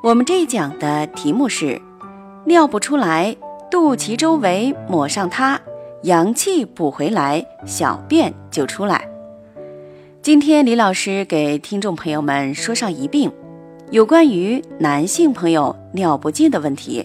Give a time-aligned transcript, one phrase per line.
[0.00, 1.80] 我们这一讲的题目是：
[2.44, 3.36] 尿不出来，
[3.68, 5.60] 肚脐周围抹上它，
[6.04, 9.08] 阳气补回来，小便就出来。
[10.22, 13.28] 今天李老师给听众朋友们说上一病，
[13.90, 17.04] 有关于男性朋友尿不尽的问题。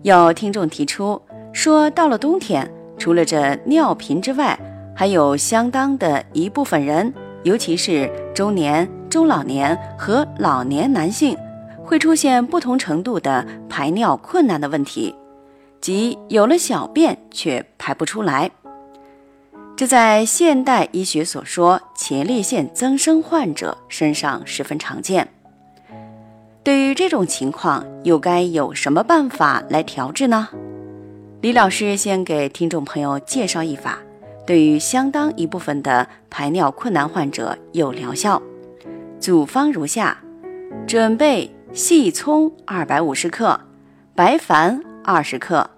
[0.00, 1.20] 有听众提出
[1.52, 4.58] 说，到了冬天，除了这尿频之外，
[4.96, 7.12] 还有相当的一部分人，
[7.42, 11.36] 尤其是中年、中老年和老年男性。
[11.88, 15.14] 会出现不同程度的排尿困难的问题，
[15.80, 18.50] 即有了小便却排不出来。
[19.74, 25.26] 这在现代医学所说前列腺增生患者身上十分常见。
[26.62, 30.46] 对于这种情况，又该有什么办法来调治呢？
[31.40, 33.98] 李老师先给听众朋友介绍一法，
[34.46, 38.42] 对于相当一部分的排尿困难患者有疗效。
[39.18, 40.18] 组方如下：
[40.86, 41.50] 准备。
[41.74, 43.60] 细葱二百五十克，
[44.14, 45.68] 白矾二十克，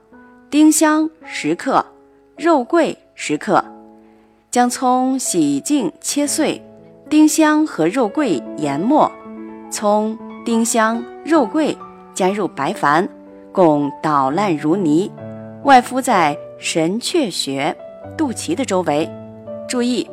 [0.48, 1.84] 丁香十克，
[2.36, 3.62] 肉桂十克。
[4.52, 6.62] 将葱洗净切碎，
[7.08, 9.10] 丁香和肉桂研末，
[9.70, 11.76] 葱、丁香、肉桂
[12.14, 13.06] 加入白矾，
[13.52, 15.10] 共捣烂如泥，
[15.64, 17.76] 外敷在神阙穴、
[18.16, 19.10] 肚脐的周围。
[19.68, 20.08] 注意，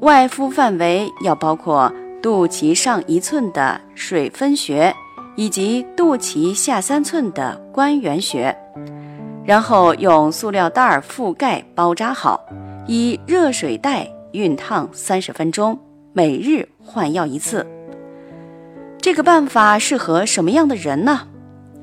[0.00, 4.92] 外敷范围要包括肚脐上一寸的水分穴。
[5.34, 8.54] 以及肚脐下三寸的关元穴，
[9.44, 12.44] 然后用塑料袋覆盖包扎好，
[12.86, 15.78] 以热水袋熨烫三十分钟，
[16.12, 17.66] 每日换药一次。
[19.00, 21.22] 这个办法适合什么样的人呢？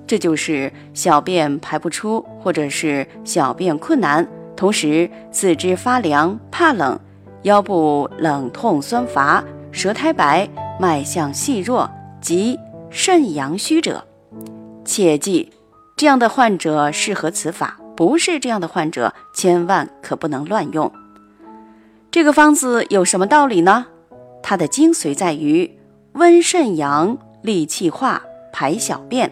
[0.05, 6.99] 这就是小便排不出，或者是小便困难，同时四肢发凉、怕冷、
[7.43, 10.47] 腰部冷痛酸乏、舌苔白、
[10.79, 11.89] 脉象细弱
[12.21, 12.57] 及。
[12.91, 14.05] 肾阳虚者，
[14.83, 15.51] 切记，
[15.95, 20.91] 这样的患者适合此法；不是这样的患者，千万可不能乱用。
[22.09, 23.85] 这个方子有什么道理呢？
[24.41, 25.77] 它的精髓在于
[26.13, 29.31] 温肾阳、利气化、排小便。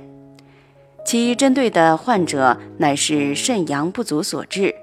[1.03, 4.75] 其针对的患者乃是肾阳不足所致。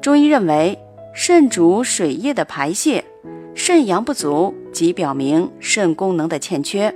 [0.00, 0.78] 中医认为，
[1.12, 3.04] 肾主水液的排泄，
[3.54, 6.94] 肾阳不足即表明肾功能的欠缺。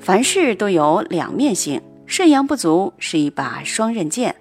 [0.00, 4.34] 凡事都有两面性，肾阳不足是一把双刃剑，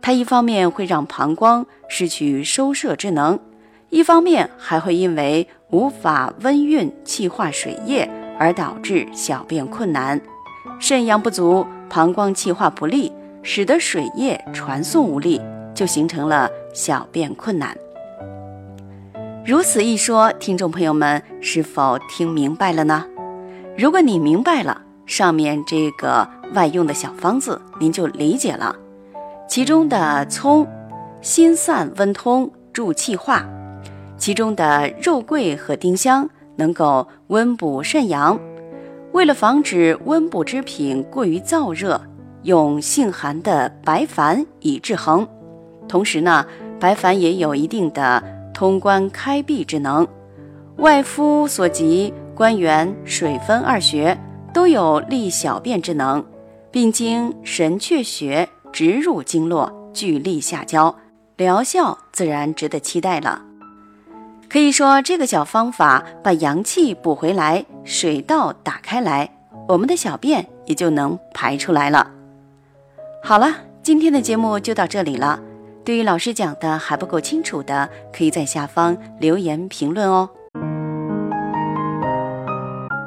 [0.00, 3.38] 它一方面会让膀胱失去收摄之能，
[3.90, 10.20] 一方面还会因为无法温运气化水液而导致小便困难。
[10.80, 13.12] 肾阳不足，膀胱气化不利，
[13.42, 15.40] 使得水液传送无力，
[15.74, 17.76] 就形成了小便困难。
[19.44, 23.06] 如此一说，听众朋友们是否听明白了呢？
[23.78, 28.74] 如果你明白了，上面这个外用的小方子，您就理解了。
[29.48, 30.66] 其中的葱，
[31.20, 33.44] 心散温通，助气化；
[34.16, 38.38] 其中的肉桂和丁香，能够温补肾阳。
[39.12, 42.00] 为了防止温补之品过于燥热，
[42.44, 45.28] 用性寒的白矾以制衡。
[45.86, 46.46] 同时呢，
[46.80, 48.22] 白矾也有一定的
[48.54, 50.06] 通关开闭之能。
[50.76, 54.16] 外敷所及关元、水分二穴。
[54.52, 56.24] 都有利小便之能，
[56.70, 60.94] 并经神阙穴直入经络，聚力下焦，
[61.36, 63.42] 疗效自然值得期待了。
[64.48, 69.30] 可以说，这个小方法把阳气补回来，水道打开来，
[69.66, 72.10] 我们的小便也就能排出来了。
[73.22, 75.40] 好了，今天的节目就到这里了。
[75.84, 80.28] 对于老师讲的还不够清楚的，可以在下方留言评论哦。